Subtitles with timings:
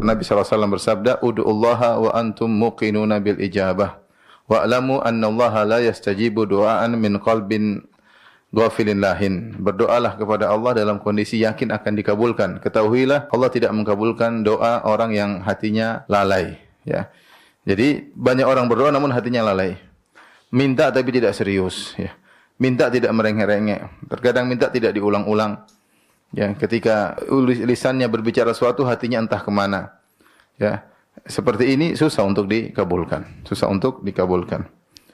[0.00, 4.00] Nabi SAW bersabda, Udu'ullaha wa antum muqinuna bil ijabah.
[4.50, 7.84] Wa'lamu anna Allah la yastajibu du'aan min qalbin
[8.50, 9.54] ghafilin lahin.
[9.60, 12.50] Berdoalah kepada Allah dalam kondisi yakin akan dikabulkan.
[12.58, 16.58] Ketahuilah Allah tidak mengkabulkan doa orang yang hatinya lalai.
[16.82, 17.12] Ya.
[17.62, 19.78] Jadi banyak orang berdoa namun hatinya lalai.
[20.50, 21.94] Minta tapi tidak serius.
[21.94, 22.10] Ya.
[22.58, 24.10] Minta tidak merengek-rengek.
[24.10, 25.64] Terkadang minta tidak diulang-ulang.
[26.30, 27.18] Ya, ketika
[27.66, 29.98] lisannya berbicara sesuatu, hatinya entah ke mana.
[30.62, 30.86] Ya,
[31.26, 33.42] seperti ini susah untuk dikabulkan.
[33.42, 34.70] Susah untuk dikabulkan.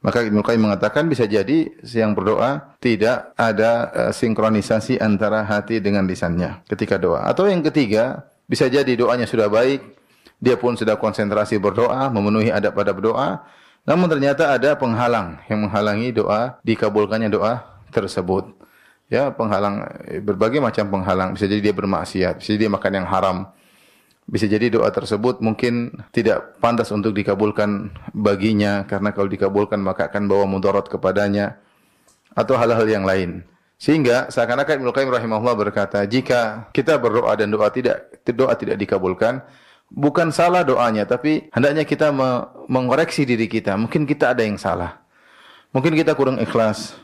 [0.00, 6.08] Maka Ibnu Qayyim mengatakan bisa jadi yang berdoa tidak ada uh, sinkronisasi antara hati dengan
[6.08, 7.28] lisannya ketika doa.
[7.28, 9.84] Atau yang ketiga, bisa jadi doanya sudah baik,
[10.40, 13.44] dia pun sudah konsentrasi berdoa, memenuhi adab-adab berdoa,
[13.84, 17.60] namun ternyata ada penghalang yang menghalangi doa dikabulkannya doa
[17.92, 18.56] tersebut
[19.10, 19.84] ya penghalang
[20.22, 21.34] berbagai macam penghalang.
[21.34, 23.38] Bisa jadi dia bermaksiat bisa jadi dia makan yang haram.
[24.30, 28.86] Bisa jadi doa tersebut mungkin tidak pantas untuk dikabulkan baginya.
[28.86, 31.58] Karena kalau dikabulkan maka akan bawa mudarat kepadanya
[32.38, 33.42] atau hal-hal yang lain.
[33.80, 39.42] Sehingga seakan-akan Ibnu Qayyim rahimahullah berkata jika kita berdoa dan doa tidak doa tidak dikabulkan
[39.90, 42.14] bukan salah doanya tapi hendaknya kita
[42.70, 43.74] mengoreksi diri kita.
[43.74, 45.02] Mungkin kita ada yang salah.
[45.74, 46.94] Mungkin kita kurang ikhlas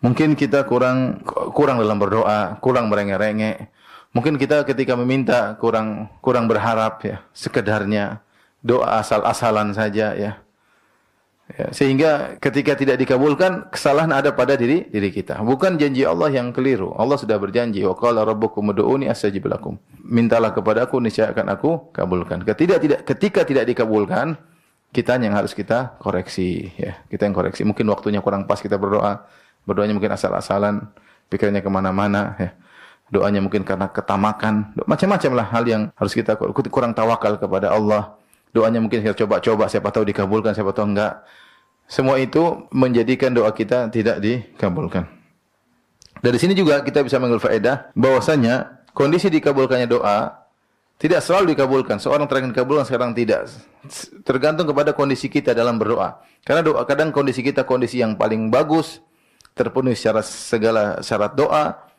[0.00, 1.20] Mungkin kita kurang
[1.52, 3.68] kurang dalam berdoa, kurang merengek-rengek.
[4.16, 8.24] Mungkin kita ketika meminta kurang kurang berharap ya, sekedarnya
[8.64, 10.40] doa asal-asalan saja ya.
[11.52, 11.66] ya.
[11.70, 15.44] Sehingga ketika tidak dikabulkan, kesalahan ada pada diri diri kita.
[15.44, 16.96] Bukan janji Allah yang keliru.
[16.96, 22.40] Allah sudah berjanji, "Wa qala rabbukum ud'uni astajib lakum." Mintalah kepadaku niscaya akan aku kabulkan.
[22.48, 24.40] Ketika tidak ketika tidak dikabulkan,
[24.90, 26.98] kita yang harus kita koreksi ya.
[27.06, 27.68] Kita yang koreksi.
[27.68, 29.22] Mungkin waktunya kurang pas kita berdoa
[29.70, 30.90] Berdoanya mungkin asal-asalan,
[31.30, 32.50] pikirannya ke mana-mana, ya.
[33.10, 36.34] Doanya mungkin karena ketamakan, macam-macam lah hal yang harus kita
[36.70, 38.18] kurang tawakal kepada Allah.
[38.50, 41.22] Doanya mungkin kita coba-coba, siapa tahu dikabulkan, siapa tahu enggak.
[41.90, 45.10] Semua itu menjadikan doa kita tidak dikabulkan.
[46.22, 50.46] Dari sini juga kita bisa mengambil faedah bahwasanya kondisi dikabulkannya doa
[51.00, 51.96] tidak selalu dikabulkan.
[51.98, 53.50] Seorang terakhir dikabulkan, sekarang tidak.
[54.22, 56.20] Tergantung kepada kondisi kita dalam berdoa.
[56.46, 59.00] Karena doa kadang kondisi kita kondisi yang paling bagus,
[59.54, 61.90] terpenuhi secara segala syarat doa,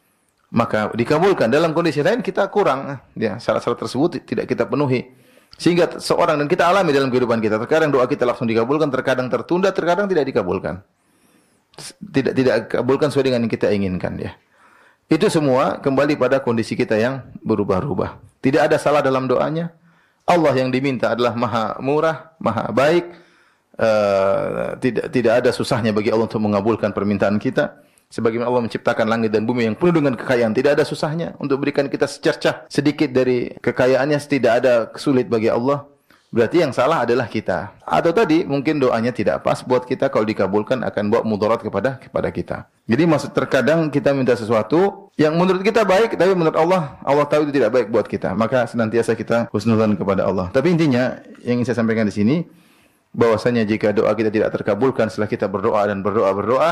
[0.51, 1.47] maka dikabulkan.
[1.47, 5.07] Dalam kondisi lain kita kurang, ya syarat-syarat tersebut tidak kita penuhi.
[5.56, 7.62] Sehingga seorang dan kita alami dalam kehidupan kita.
[7.62, 10.81] Terkadang doa kita langsung dikabulkan, terkadang tertunda, terkadang tidak dikabulkan.
[12.01, 14.31] Tidak tidak dikabulkan sesuai dengan yang kita inginkan ya.
[15.12, 18.41] Itu semua kembali pada kondisi kita yang berubah-ubah.
[18.41, 19.75] Tidak ada salah dalam doanya.
[20.23, 23.12] Allah yang diminta adalah maha murah, maha baik,
[23.81, 27.81] uh, tidak tidak ada susahnya bagi Allah untuk mengabulkan permintaan kita.
[28.12, 31.88] Sebagaimana Allah menciptakan langit dan bumi yang penuh dengan kekayaan, tidak ada susahnya untuk berikan
[31.88, 35.88] kita secercah sedikit dari kekayaannya, tidak ada sulit bagi Allah.
[36.31, 37.75] Berarti yang salah adalah kita.
[37.84, 42.31] Atau tadi mungkin doanya tidak pas buat kita kalau dikabulkan akan bawa mudarat kepada kepada
[42.31, 42.58] kita.
[42.88, 47.52] Jadi maksud terkadang kita minta sesuatu yang menurut kita baik tapi menurut Allah Allah tahu
[47.52, 48.31] itu tidak baik buat kita.
[48.31, 50.48] Maka senantiasa kita husnudzan kepada Allah.
[50.56, 52.36] Tapi intinya yang ingin saya sampaikan di sini
[53.12, 56.70] bahwasanya jika doa kita tidak terkabulkan setelah kita berdoa dan berdoa berdoa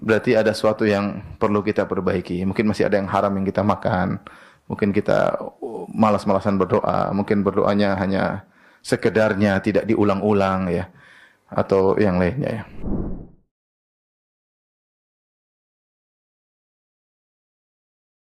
[0.00, 2.44] berarti ada sesuatu yang perlu kita perbaiki.
[2.48, 4.16] Mungkin masih ada yang haram yang kita makan.
[4.70, 5.36] Mungkin kita
[5.92, 8.46] malas-malasan berdoa, mungkin berdoanya hanya
[8.80, 10.88] sekedarnya tidak diulang-ulang ya
[11.52, 12.64] atau yang lainnya ya.